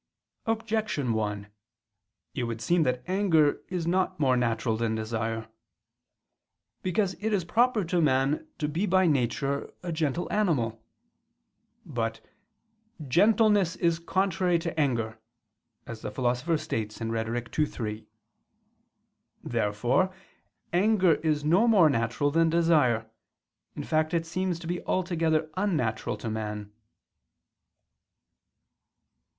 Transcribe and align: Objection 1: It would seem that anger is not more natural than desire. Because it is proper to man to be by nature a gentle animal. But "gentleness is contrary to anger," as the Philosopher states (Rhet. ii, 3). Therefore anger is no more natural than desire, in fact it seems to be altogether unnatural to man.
Objection 0.47 1.13
1: 1.13 1.45
It 2.33 2.43
would 2.45 2.59
seem 2.59 2.81
that 2.81 3.03
anger 3.05 3.61
is 3.69 3.85
not 3.85 4.19
more 4.19 4.35
natural 4.35 4.75
than 4.75 4.95
desire. 4.95 5.47
Because 6.81 7.13
it 7.19 7.31
is 7.31 7.45
proper 7.45 7.83
to 7.85 8.01
man 8.01 8.47
to 8.57 8.67
be 8.67 8.87
by 8.87 9.05
nature 9.05 9.71
a 9.83 9.91
gentle 9.91 10.27
animal. 10.33 10.83
But 11.85 12.19
"gentleness 13.07 13.75
is 13.75 13.99
contrary 13.99 14.57
to 14.57 14.79
anger," 14.79 15.19
as 15.85 16.01
the 16.01 16.09
Philosopher 16.09 16.57
states 16.57 16.97
(Rhet. 16.99 17.59
ii, 17.59 17.65
3). 17.67 18.07
Therefore 19.43 20.11
anger 20.73 21.13
is 21.13 21.43
no 21.45 21.67
more 21.67 21.91
natural 21.91 22.31
than 22.31 22.49
desire, 22.49 23.07
in 23.75 23.83
fact 23.83 24.15
it 24.15 24.25
seems 24.25 24.57
to 24.61 24.65
be 24.67 24.83
altogether 24.85 25.51
unnatural 25.55 26.17
to 26.17 26.29
man. 26.31 26.71